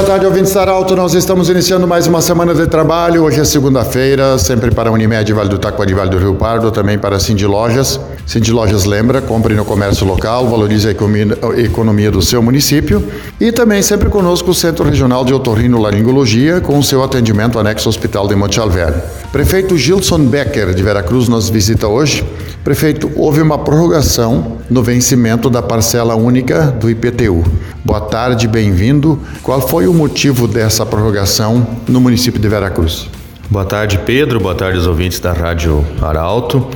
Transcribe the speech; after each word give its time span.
boa 0.00 0.12
tarde, 0.12 0.24
ouvintes 0.24 0.54
da 0.54 0.70
Alto. 0.70 0.96
Nós 0.96 1.12
estamos 1.12 1.50
iniciando 1.50 1.86
mais 1.86 2.06
uma 2.06 2.22
semana 2.22 2.54
de 2.54 2.66
trabalho. 2.66 3.22
Hoje 3.22 3.38
é 3.38 3.44
segunda-feira, 3.44 4.38
sempre 4.38 4.70
para 4.70 4.88
a 4.88 4.92
Unimed 4.92 5.30
Vale 5.30 5.50
do 5.50 5.58
Taquari 5.58 5.92
Vale 5.92 6.08
do 6.08 6.16
Rio 6.16 6.34
Pardo, 6.36 6.70
também 6.70 6.98
para 6.98 7.16
a 7.16 7.20
Cindy 7.20 7.44
Lojas. 7.44 8.00
Cindy 8.26 8.50
Lojas 8.50 8.86
lembra, 8.86 9.20
compre 9.20 9.54
no 9.54 9.62
comércio 9.62 10.06
local, 10.06 10.48
valorize 10.48 10.88
a 10.88 11.60
economia 11.60 12.10
do 12.10 12.22
seu 12.22 12.42
município. 12.42 13.06
E 13.38 13.52
também 13.52 13.82
sempre 13.82 14.08
conosco 14.08 14.52
o 14.52 14.54
Centro 14.54 14.86
Regional 14.86 15.22
de 15.22 15.34
Otorrino 15.34 15.78
Laringologia, 15.78 16.62
com 16.62 16.78
o 16.78 16.82
seu 16.82 17.04
atendimento 17.04 17.58
anexo 17.58 17.86
ao 17.86 17.90
Hospital 17.90 18.26
de 18.26 18.34
Monte 18.34 18.58
Alverne. 18.58 19.02
Prefeito 19.30 19.76
Gilson 19.76 20.20
Becker, 20.20 20.72
de 20.72 20.82
Veracruz, 20.82 21.28
nos 21.28 21.50
visita 21.50 21.86
hoje. 21.86 22.24
Prefeito, 22.64 23.10
houve 23.16 23.42
uma 23.42 23.58
prorrogação 23.58 24.58
no 24.70 24.82
vencimento 24.82 25.50
da 25.50 25.60
parcela 25.60 26.14
única 26.14 26.66
do 26.66 26.88
IPTU. 26.88 27.44
Boa 27.82 28.02
tarde, 28.02 28.46
bem-vindo. 28.46 29.18
Qual 29.42 29.66
foi 29.66 29.86
o 29.86 29.89
motivo 29.94 30.46
dessa 30.46 30.84
prorrogação 30.86 31.66
no 31.88 32.00
município 32.00 32.40
de 32.40 32.48
Veracruz? 32.48 33.08
Boa 33.48 33.64
tarde, 33.64 33.98
Pedro. 34.06 34.38
Boa 34.38 34.54
tarde 34.54 34.78
aos 34.78 34.86
ouvintes 34.86 35.18
da 35.18 35.32
Rádio 35.32 35.84
Arauto. 36.00 36.68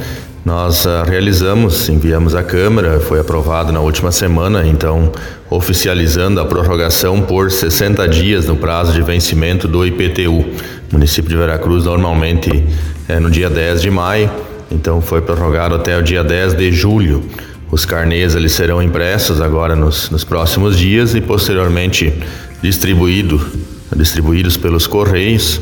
Nós 0.44 0.84
uh, 0.84 1.04
realizamos, 1.06 1.88
enviamos 1.88 2.34
à 2.34 2.42
Câmara, 2.42 3.00
foi 3.00 3.18
aprovado 3.18 3.72
na 3.72 3.80
última 3.80 4.12
semana, 4.12 4.66
então 4.66 5.10
oficializando 5.48 6.40
a 6.40 6.44
prorrogação 6.44 7.22
por 7.22 7.50
60 7.50 8.06
dias 8.08 8.46
no 8.46 8.56
prazo 8.56 8.92
de 8.92 9.00
vencimento 9.00 9.66
do 9.66 9.86
IPTU. 9.86 10.40
O 10.40 10.46
município 10.92 11.30
de 11.30 11.36
Veracruz 11.36 11.84
normalmente 11.84 12.62
é 13.08 13.18
no 13.18 13.30
dia 13.30 13.48
10 13.48 13.80
de 13.80 13.90
maio, 13.90 14.30
então 14.70 15.00
foi 15.00 15.22
prorrogado 15.22 15.76
até 15.76 15.96
o 15.96 16.02
dia 16.02 16.22
10 16.22 16.54
de 16.54 16.72
julho. 16.72 17.22
Os 17.70 17.86
carnês 17.86 18.34
eles 18.34 18.52
serão 18.52 18.82
impressos 18.82 19.40
agora 19.40 19.74
nos, 19.74 20.10
nos 20.10 20.24
próximos 20.24 20.76
dias 20.78 21.14
e 21.14 21.20
posteriormente 21.20 22.12
distribuído, 22.64 23.38
distribuídos 23.94 24.56
pelos 24.56 24.86
correios. 24.86 25.60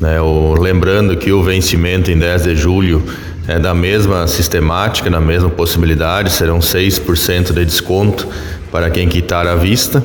Né? 0.00 0.20
O, 0.20 0.54
lembrando 0.54 1.16
que 1.16 1.32
o 1.32 1.42
vencimento 1.42 2.12
em 2.12 2.18
10 2.18 2.44
de 2.44 2.56
julho 2.56 3.02
é 3.48 3.58
da 3.58 3.74
mesma 3.74 4.26
sistemática, 4.28 5.10
na 5.10 5.20
mesma 5.20 5.50
possibilidade, 5.50 6.30
serão 6.30 6.60
6% 6.60 7.52
de 7.52 7.64
desconto 7.64 8.26
para 8.70 8.88
quem 8.88 9.08
quitar 9.08 9.48
à 9.48 9.56
vista. 9.56 10.02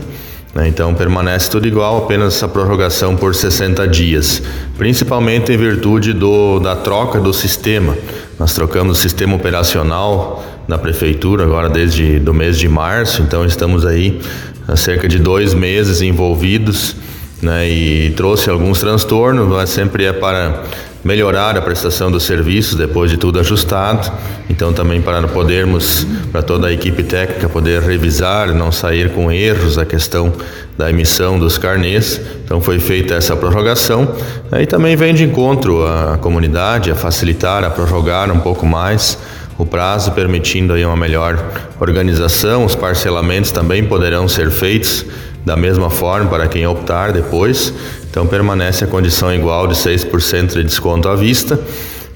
Né? 0.56 0.68
Então 0.68 0.94
permanece 0.96 1.52
tudo 1.52 1.68
igual, 1.68 2.00
apenas 2.00 2.36
essa 2.36 2.48
prorrogação 2.48 3.16
por 3.16 3.36
60 3.36 3.88
dias, 3.88 4.42
principalmente 4.76 5.52
em 5.52 5.58
virtude 5.58 6.14
do, 6.14 6.60
da 6.60 6.76
troca 6.76 7.20
do 7.20 7.32
sistema. 7.32 7.96
Nós 8.40 8.54
trocamos 8.54 8.98
o 8.98 9.02
sistema 9.02 9.36
operacional 9.36 10.44
da 10.70 10.78
prefeitura 10.78 11.44
agora 11.44 11.68
desde 11.68 12.20
do 12.20 12.32
mês 12.32 12.56
de 12.56 12.70
março, 12.70 13.24
então 13.24 13.44
estamos 13.44 13.88
aí 13.88 14.22
há 14.68 14.76
cerca 14.76 15.08
de 15.08 15.18
dois 15.18 15.56
meses 15.56 16.00
envolvidos 16.00 16.96
né, 17.42 17.68
e 17.68 18.12
trouxe 18.12 18.52
alguns 18.52 18.80
transtornos, 18.80 19.48
mas 19.48 19.72
sempre 19.72 20.06
é 20.06 20.14
para 20.14 20.64
melhorar 21.04 21.58
a 21.58 21.62
prestação 21.62 22.12
dos 22.12 22.24
serviços 22.24 22.76
depois 22.76 23.10
de 23.10 23.18
tudo 23.18 23.40
ajustado. 23.40 24.12
Então 24.48 24.72
também 24.72 25.02
para 25.02 25.28
podermos, 25.28 26.06
para 26.32 26.44
toda 26.44 26.68
a 26.68 26.72
equipe 26.72 27.02
técnica 27.02 27.50
poder 27.50 27.82
revisar, 27.82 28.54
não 28.54 28.72
sair 28.72 29.12
com 29.12 29.32
erros 29.32 29.78
a 29.78 29.86
questão 29.86 30.32
da 30.78 30.90
emissão 30.90 31.40
dos 31.40 31.58
carnês. 31.58 32.22
Então 32.46 32.62
foi 32.62 32.78
feita 32.78 33.16
essa 33.16 33.36
prorrogação. 33.36 34.14
Aí 34.52 34.68
também 34.68 34.96
vem 34.96 35.16
de 35.16 35.24
encontro 35.24 35.84
a 35.88 36.18
comunidade 36.18 36.92
a 36.92 36.96
facilitar, 36.96 37.64
a 37.64 37.70
prorrogar 37.72 38.32
um 38.32 38.40
pouco 38.40 38.66
mais 38.66 39.18
o 39.60 39.66
prazo, 39.66 40.14
permitindo 40.14 40.74
aí 40.74 40.86
uma 40.86 40.96
melhor 40.96 41.38
organização. 41.80 42.66
Os 42.66 42.76
parcelamentos 42.76 43.52
também 43.52 43.84
poderão 43.84 44.28
ser 44.28 44.50
feitos 44.50 45.06
da 45.46 45.56
mesma 45.56 45.90
forma 45.90 46.30
para 46.30 46.48
quem 46.48 46.66
optar 46.66 47.12
depois. 47.12 47.74
Então 48.10 48.26
permanece 48.26 48.86
a 48.86 48.88
condição 48.88 49.32
igual 49.34 49.68
de 49.68 49.76
6% 49.76 50.54
de 50.54 50.64
desconto 50.64 51.10
à 51.10 51.16
vista 51.16 51.60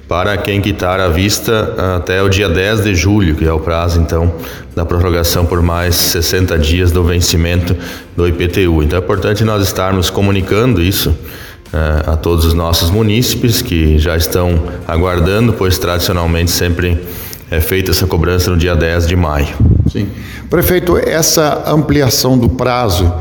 para 0.07 0.37
quem 0.37 0.61
quitar 0.61 0.99
à 0.99 1.07
vista 1.07 1.95
até 1.97 2.21
o 2.21 2.29
dia 2.29 2.47
10 2.47 2.83
de 2.83 2.93
julho, 2.93 3.35
que 3.35 3.45
é 3.45 3.51
o 3.51 3.59
prazo 3.59 3.99
então 3.99 4.33
da 4.75 4.85
prorrogação 4.85 5.45
por 5.45 5.61
mais 5.61 5.95
60 5.95 6.57
dias 6.59 6.91
do 6.91 7.03
vencimento 7.03 7.75
do 8.15 8.27
IPTU. 8.27 8.83
Então 8.83 8.99
é 8.99 9.01
importante 9.01 9.43
nós 9.43 9.63
estarmos 9.63 10.09
comunicando 10.09 10.81
isso 10.81 11.09
uh, 11.09 12.11
a 12.11 12.15
todos 12.15 12.45
os 12.45 12.53
nossos 12.53 12.89
munícipes 12.89 13.61
que 13.61 13.97
já 13.97 14.15
estão 14.15 14.61
aguardando, 14.87 15.53
pois 15.53 15.77
tradicionalmente 15.77 16.51
sempre 16.51 16.99
é 17.53 17.61
feita 17.61 17.91
essa 17.91 18.07
cobrança 18.07 18.49
no 18.49 18.57
dia 18.57 18.75
10 18.75 19.07
de 19.07 19.15
maio. 19.15 19.55
Sim. 19.91 20.07
Prefeito, 20.49 20.97
essa 20.97 21.63
ampliação 21.67 22.37
do 22.37 22.49
prazo 22.49 23.13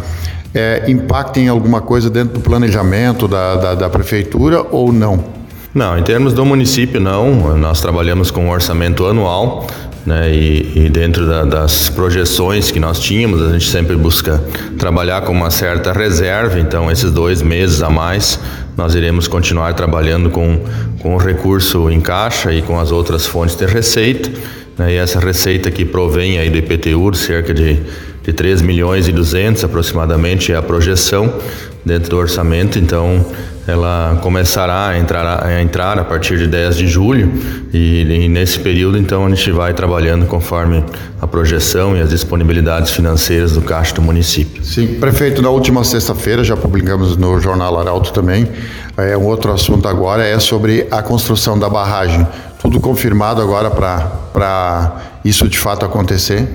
é, 0.54 0.84
impacta 0.88 1.38
em 1.38 1.48
alguma 1.48 1.82
coisa 1.82 2.08
dentro 2.08 2.34
do 2.34 2.40
planejamento 2.40 3.28
da, 3.28 3.56
da, 3.56 3.74
da 3.74 3.90
prefeitura 3.90 4.64
ou 4.70 4.90
não? 4.90 5.41
Não, 5.74 5.98
em 5.98 6.02
termos 6.02 6.34
do 6.34 6.44
município, 6.44 7.00
não. 7.00 7.56
Nós 7.56 7.80
trabalhamos 7.80 8.30
com 8.30 8.44
um 8.46 8.50
orçamento 8.50 9.06
anual, 9.06 9.66
né, 10.04 10.30
e, 10.30 10.72
e 10.74 10.88
dentro 10.90 11.26
da, 11.26 11.44
das 11.44 11.88
projeções 11.88 12.70
que 12.70 12.78
nós 12.78 13.00
tínhamos, 13.00 13.40
a 13.40 13.52
gente 13.52 13.70
sempre 13.70 13.96
busca 13.96 14.42
trabalhar 14.78 15.22
com 15.22 15.32
uma 15.32 15.50
certa 15.50 15.90
reserva. 15.92 16.60
Então, 16.60 16.90
esses 16.90 17.10
dois 17.10 17.40
meses 17.40 17.82
a 17.82 17.88
mais, 17.88 18.38
nós 18.76 18.94
iremos 18.94 19.26
continuar 19.26 19.72
trabalhando 19.72 20.28
com, 20.28 20.60
com 21.00 21.14
o 21.14 21.18
recurso 21.18 21.88
em 21.88 22.02
caixa 22.02 22.52
e 22.52 22.60
com 22.60 22.78
as 22.78 22.92
outras 22.92 23.26
fontes 23.26 23.56
de 23.56 23.64
receita. 23.64 24.30
Né, 24.76 24.92
e 24.92 24.96
essa 24.96 25.20
receita 25.20 25.70
que 25.70 25.86
provém 25.86 26.38
aí 26.38 26.50
do 26.50 26.58
IPTU, 26.58 27.14
cerca 27.14 27.54
de 27.54 27.80
de 28.22 28.32
3 28.32 28.62
milhões 28.62 29.08
e 29.08 29.12
200 29.12 29.64
aproximadamente 29.64 30.52
é 30.52 30.56
a 30.56 30.62
projeção 30.62 31.40
dentro 31.84 32.10
do 32.10 32.16
orçamento, 32.16 32.78
então 32.78 33.24
ela 33.66 34.18
começará 34.22 34.88
a 34.88 34.98
entrar 34.98 35.46
a, 35.46 35.62
entrar 35.62 35.98
a 35.98 36.04
partir 36.04 36.36
de 36.36 36.48
10 36.48 36.76
de 36.76 36.86
julho 36.88 37.32
e, 37.72 38.02
e, 38.02 38.28
nesse 38.28 38.58
período 38.58 38.98
então 38.98 39.24
a 39.24 39.28
gente 39.28 39.52
vai 39.52 39.72
trabalhando 39.72 40.26
conforme 40.26 40.84
a 41.20 41.26
projeção 41.28 41.96
e 41.96 42.00
as 42.00 42.10
disponibilidades 42.10 42.90
financeiras 42.90 43.52
do 43.52 43.62
caixa 43.62 43.94
do 43.94 44.02
município. 44.02 44.64
Sim, 44.64 44.98
prefeito, 44.98 45.40
na 45.40 45.50
última 45.50 45.84
sexta-feira 45.84 46.42
já 46.42 46.56
publicamos 46.56 47.16
no 47.16 47.38
jornal 47.40 47.78
Arauto 47.78 48.12
também, 48.12 48.48
é 48.96 49.16
um 49.16 49.26
outro 49.26 49.52
assunto 49.52 49.86
agora 49.86 50.24
é 50.24 50.38
sobre 50.38 50.86
a 50.90 51.02
construção 51.02 51.58
da 51.58 51.68
barragem. 51.68 52.26
Tudo 52.60 52.78
confirmado 52.80 53.40
agora 53.40 53.70
para 53.70 55.11
isso 55.24 55.48
de 55.48 55.58
fato 55.58 55.84
acontecer? 55.84 56.48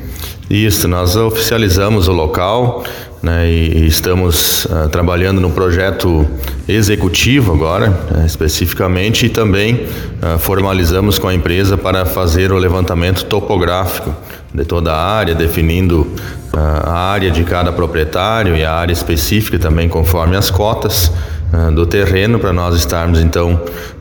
Isso, 0.50 0.88
nós 0.88 1.16
oficializamos 1.16 2.08
o 2.08 2.14
local 2.14 2.84
né, 3.22 3.50
e 3.50 3.86
estamos 3.88 4.66
uh, 4.66 4.88
trabalhando 4.90 5.42
no 5.42 5.52
projeto 5.52 6.26
executivo 6.68 7.54
agora, 7.54 7.92
uh, 8.16 8.26
especificamente, 8.26 9.26
e 9.26 9.30
também 9.30 9.76
uh, 9.76 10.38
formalizamos 10.40 11.20
com 11.20 11.28
a 11.28 11.34
empresa 11.34 11.78
para 11.78 12.06
fazer 12.06 12.52
o 12.52 12.58
levantamento 12.58 13.26
topográfico 13.26 14.16
de 14.54 14.64
toda 14.64 14.94
a 14.94 15.06
área, 15.06 15.36
definindo 15.36 16.08
a 16.54 16.94
área 16.94 17.30
de 17.30 17.44
cada 17.44 17.72
proprietário 17.72 18.56
e 18.56 18.64
a 18.64 18.74
área 18.74 18.94
específica 18.94 19.60
também 19.60 19.90
conforme 19.90 20.36
as 20.36 20.50
cotas. 20.50 21.12
Ah, 21.52 21.70
do 21.72 21.86
terreno 21.86 22.40
para 22.40 22.52
nós 22.52 22.76
estarmos 22.76 23.22
então 23.22 23.54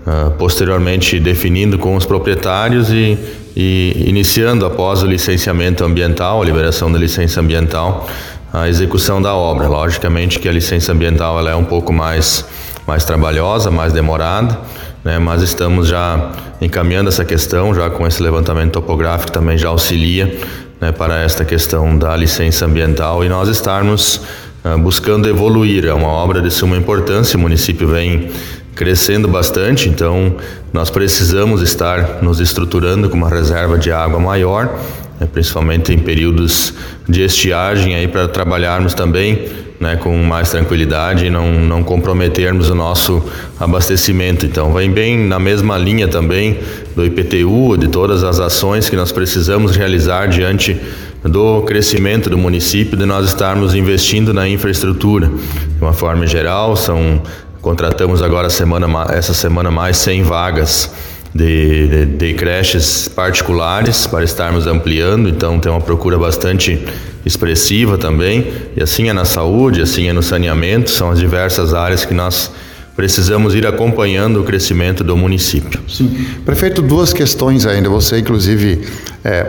uh, 0.04 0.32
posteriormente 0.32 1.20
definindo 1.20 1.78
com 1.78 1.94
os 1.94 2.04
proprietários 2.04 2.90
e, 2.90 3.16
e, 3.54 4.04
iniciando 4.04 4.66
após 4.66 5.04
o 5.04 5.06
licenciamento 5.06 5.84
ambiental, 5.84 6.42
a 6.42 6.44
liberação 6.44 6.91
da 6.91 6.98
licença 6.98 7.41
ambiental, 7.41 8.09
a 8.53 8.68
execução 8.68 9.22
da 9.22 9.32
obra. 9.32 9.68
Logicamente 9.68 10.41
que 10.41 10.48
a 10.48 10.53
licença 10.53 10.91
ambiental 10.91 11.38
ela 11.38 11.50
é 11.50 11.54
um 11.54 11.65
pouco 11.65 11.92
mais 11.92 12.44
mais 12.84 13.04
trabalhosa, 13.04 13.71
mais 13.71 13.92
demorada, 13.92 14.59
né? 15.04 15.18
mas 15.18 15.42
estamos 15.42 15.88
já 15.88 16.32
encaminhando 16.60 17.09
essa 17.09 17.24
questão, 17.24 17.72
já 17.74 17.91
com 17.91 18.06
esse 18.06 18.22
levantamento 18.22 18.72
topográfico 18.72 19.30
também 19.30 19.56
já 19.56 19.68
auxilia 19.68 20.36
né, 20.80 20.92
para 20.92 21.21
esta 21.21 21.44
questão 21.44 21.97
da 21.98 22.15
licença 22.16 22.65
ambiental 22.65 23.24
e 23.24 23.28
nós 23.28 23.48
estarmos 23.48 24.21
ah, 24.21 24.46
buscando 24.78 25.28
evoluir. 25.28 25.84
É 25.84 25.92
uma 25.92 26.09
obra 26.09 26.41
de 26.41 26.51
suma 26.51 26.77
importância, 26.77 27.36
o 27.36 27.41
município 27.41 27.86
vem 27.86 28.30
crescendo 28.74 29.27
bastante, 29.27 29.89
então 29.89 30.36
nós 30.72 30.91
precisamos 30.91 31.63
estar 31.63 32.22
nos 32.22 32.41
estruturando 32.41 33.09
com 33.09 33.16
uma 33.16 33.30
reserva 33.30 33.78
de 33.78 33.91
água 33.91 34.21
maior, 34.21 34.78
né, 35.18 35.27
principalmente 35.33 35.92
em 35.92 35.98
períodos 35.98 36.74
de 37.09 37.22
estiagem, 37.22 37.95
aí 37.95 38.07
para 38.07 38.28
trabalharmos 38.28 38.92
também 38.92 39.48
né, 39.80 39.97
com 39.97 40.16
mais 40.22 40.51
tranquilidade 40.51 41.27
e 41.27 41.30
não, 41.30 41.53
não 41.53 41.83
comprometermos 41.83 42.71
o 42.71 42.74
nosso 42.74 43.22
abastecimento. 43.59 44.47
Então, 44.47 44.72
vem 44.72 44.91
bem 44.91 45.19
na 45.19 45.39
mesma 45.39 45.77
linha 45.77 46.09
também 46.09 46.59
do 46.95 47.04
IPTU, 47.04 47.77
de 47.78 47.89
todas 47.89 48.24
as 48.24 48.39
ações 48.41 48.89
que 48.89 48.97
nós 48.97 49.12
precisamos 49.12 49.77
realizar 49.77 50.27
diante 50.27 50.78
do 51.28 51.62
crescimento 51.62 52.30
do 52.30 52.38
município, 52.38 52.96
de 52.96 53.04
nós 53.04 53.26
estarmos 53.26 53.74
investindo 53.74 54.32
na 54.32 54.48
infraestrutura. 54.48 55.26
De 55.28 55.80
uma 55.80 55.92
forma 55.92 56.26
geral, 56.26 56.76
são 56.76 57.22
contratamos 57.60 58.22
agora 58.22 58.48
semana, 58.48 58.86
essa 59.10 59.34
semana 59.34 59.72
mais 59.72 59.96
100 59.96 60.22
vagas 60.22 60.92
de, 61.34 61.88
de, 61.88 62.06
de 62.06 62.34
creches 62.34 63.08
particulares 63.08 64.06
para 64.06 64.24
estarmos 64.24 64.66
ampliando, 64.66 65.28
então 65.28 65.58
tem 65.58 65.70
uma 65.70 65.80
procura 65.80 66.16
bastante 66.16 66.80
expressiva 67.24 67.98
também, 67.98 68.46
e 68.76 68.82
assim 68.82 69.08
é 69.08 69.12
na 69.12 69.24
saúde, 69.24 69.82
assim 69.82 70.08
é 70.08 70.12
no 70.12 70.22
saneamento, 70.22 70.90
são 70.90 71.10
as 71.10 71.18
diversas 71.18 71.74
áreas 71.74 72.04
que 72.04 72.14
nós 72.14 72.52
precisamos 72.97 73.54
ir 73.54 73.66
acompanhando 73.66 74.41
o 74.41 74.45
crescimento 74.45 75.04
do 75.04 75.16
município. 75.16 75.78
Sim. 75.87 76.27
Prefeito, 76.45 76.81
duas 76.81 77.13
questões 77.13 77.66
ainda. 77.66 77.91
Você, 77.91 78.19
inclusive, 78.19 78.89
é, 79.22 79.47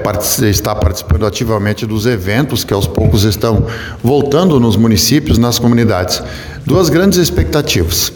está 0.49 0.75
participando 0.75 1.25
ativamente 1.25 1.85
dos 1.85 2.05
eventos 2.05 2.65
que 2.65 2.73
aos 2.73 2.85
poucos 2.85 3.23
estão 3.23 3.65
voltando 4.03 4.59
nos 4.59 4.75
municípios, 4.75 5.37
nas 5.37 5.57
comunidades. 5.57 6.21
Duas 6.65 6.89
grandes 6.89 7.17
expectativas: 7.17 8.11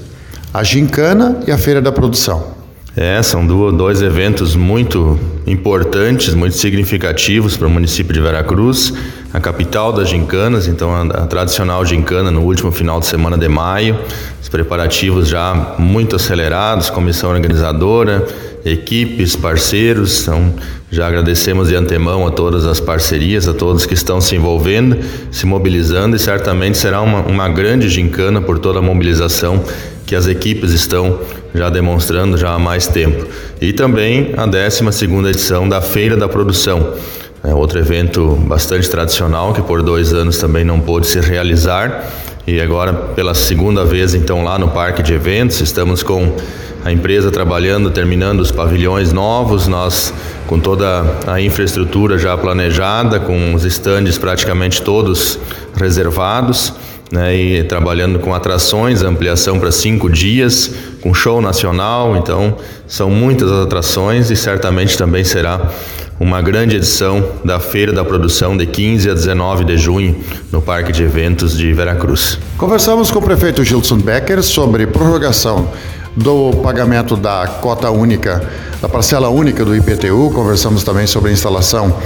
a 0.54 0.63
Gincana 0.63 1.39
e 1.48 1.51
a 1.51 1.57
Feira 1.57 1.81
da 1.81 1.92
Produção. 1.92 2.60
É, 2.95 3.23
são 3.23 3.47
dois 3.47 4.01
eventos 4.01 4.53
muito 4.53 5.17
importantes, 5.47 6.33
muito 6.33 6.57
significativos 6.57 7.55
para 7.55 7.65
o 7.65 7.69
município 7.69 8.13
de 8.13 8.19
Veracruz, 8.19 8.93
a 9.33 9.39
capital 9.39 9.93
das 9.93 10.09
gincanas, 10.09 10.67
então 10.67 10.93
a, 10.93 11.25
tradicional 11.25 11.85
gincana 11.85 12.29
no 12.29 12.41
último 12.41 12.69
final 12.69 12.99
de 12.99 13.05
semana 13.05 13.38
de 13.38 13.47
maio, 13.47 13.97
os 14.41 14.49
preparativos 14.49 15.29
já 15.29 15.75
muito 15.79 16.17
acelerados, 16.17 16.89
comissão 16.89 17.29
organizadora, 17.29 18.27
equipes, 18.65 19.37
parceiros, 19.37 20.23
então 20.23 20.53
já 20.91 21.07
agradecemos 21.07 21.69
de 21.69 21.75
antemão 21.75 22.27
a 22.27 22.31
todas 22.31 22.65
as 22.65 22.81
parcerias, 22.81 23.47
a 23.47 23.53
todos 23.53 23.85
que 23.85 23.94
estão 23.94 24.19
se 24.19 24.35
envolvendo, 24.35 24.97
se 25.31 25.45
mobilizando 25.45 26.17
e 26.17 26.19
certamente 26.19 26.77
será 26.77 27.01
uma, 27.01 27.21
uma 27.21 27.47
grande 27.47 27.87
gincana 27.87 28.41
por 28.41 28.59
toda 28.59 28.79
a 28.79 28.81
mobilização 28.81 29.63
que 30.11 30.15
as 30.17 30.27
equipes 30.27 30.73
estão 30.73 31.21
já 31.55 31.69
demonstrando 31.69 32.37
já 32.37 32.51
há 32.51 32.59
mais 32.59 32.85
tempo. 32.85 33.25
E 33.61 33.71
também 33.71 34.33
a 34.35 34.45
12 34.45 34.91
segunda 34.91 35.29
edição 35.29 35.69
da 35.69 35.79
Feira 35.79 36.17
da 36.17 36.27
Produção, 36.27 36.95
é 37.41 37.55
outro 37.55 37.79
evento 37.79 38.35
bastante 38.45 38.89
tradicional 38.89 39.53
que 39.53 39.61
por 39.61 39.81
dois 39.81 40.13
anos 40.13 40.37
também 40.37 40.65
não 40.65 40.81
pôde 40.81 41.07
se 41.07 41.21
realizar. 41.21 42.11
E 42.45 42.59
agora 42.59 42.91
pela 42.91 43.33
segunda 43.33 43.85
vez 43.85 44.13
então 44.13 44.43
lá 44.43 44.59
no 44.59 44.67
parque 44.67 45.01
de 45.01 45.13
eventos 45.13 45.61
estamos 45.61 46.03
com 46.03 46.35
a 46.83 46.91
empresa 46.91 47.31
trabalhando, 47.31 47.89
terminando 47.89 48.41
os 48.41 48.51
pavilhões 48.51 49.13
novos, 49.13 49.65
nós 49.65 50.13
com 50.45 50.59
toda 50.59 51.05
a 51.25 51.39
infraestrutura 51.39 52.17
já 52.17 52.37
planejada, 52.37 53.17
com 53.17 53.53
os 53.53 53.63
estandes 53.63 54.17
praticamente 54.17 54.81
todos 54.81 55.39
reservados 55.77 56.73
né, 57.11 57.35
e 57.35 57.63
trabalhando 57.63 58.19
com 58.19 58.33
atrações, 58.33 59.03
ampliação 59.03 59.59
para 59.59 59.71
cinco 59.71 60.09
dias, 60.09 60.71
com 61.01 61.13
show 61.13 61.41
nacional. 61.41 62.15
Então, 62.15 62.55
são 62.87 63.09
muitas 63.09 63.51
as 63.51 63.65
atrações 63.65 64.31
e 64.31 64.35
certamente 64.35 64.97
também 64.97 65.23
será 65.23 65.71
uma 66.19 66.41
grande 66.41 66.75
edição 66.75 67.31
da 67.43 67.59
Feira 67.59 67.91
da 67.91 68.05
Produção 68.05 68.55
de 68.55 68.67
15 68.67 69.09
a 69.09 69.13
19 69.13 69.65
de 69.65 69.77
junho 69.77 70.15
no 70.51 70.61
Parque 70.61 70.91
de 70.91 71.03
Eventos 71.03 71.57
de 71.57 71.73
Veracruz. 71.73 72.37
Conversamos 72.57 73.09
com 73.09 73.19
o 73.19 73.21
prefeito 73.23 73.63
Gilson 73.63 73.97
Becker 73.97 74.43
sobre 74.43 74.85
prorrogação 74.85 75.67
do 76.15 76.51
pagamento 76.61 77.15
da 77.15 77.47
cota 77.47 77.89
única, 77.89 78.43
da 78.81 78.87
parcela 78.87 79.29
única 79.29 79.65
do 79.65 79.75
IPTU. 79.75 80.31
Conversamos 80.31 80.83
também 80.83 81.07
sobre 81.07 81.31
a 81.31 81.33
instalação 81.33 81.97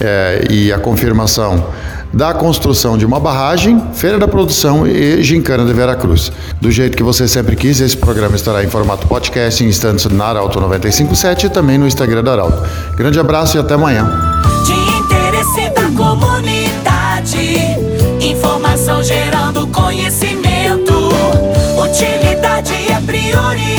eh, 0.00 0.46
e 0.48 0.72
a 0.72 0.78
confirmação 0.78 1.66
da 2.12 2.32
construção 2.32 2.96
de 2.96 3.04
uma 3.04 3.20
barragem, 3.20 3.82
Feira 3.92 4.18
da 4.18 4.26
Produção 4.26 4.86
e 4.86 5.22
Gincana 5.22 5.64
de 5.64 5.72
Veracruz. 5.72 6.32
Do 6.60 6.70
jeito 6.70 6.96
que 6.96 7.02
você 7.02 7.28
sempre 7.28 7.56
quis, 7.56 7.80
esse 7.80 7.96
programa 7.96 8.36
estará 8.36 8.64
em 8.64 8.68
formato 8.68 9.06
podcast 9.06 9.62
em 9.62 9.68
instantes 9.68 10.06
na 10.06 10.26
Arauto 10.26 10.60
957 10.60 11.46
e 11.46 11.50
também 11.50 11.78
no 11.78 11.86
Instagram 11.86 12.22
da 12.22 12.32
Arauto. 12.32 12.62
Grande 12.96 13.20
abraço 13.20 13.56
e 13.56 13.60
até 13.60 13.74
amanhã. 13.74 14.10
De 14.64 14.72
interesse 14.72 15.70
da 15.70 15.90
comunidade, 15.96 17.58
informação 18.20 19.02
gerando 19.02 19.66
conhecimento, 19.68 20.92
utilidade 21.82 22.72
é 22.90 23.00
prioridade. 23.04 23.77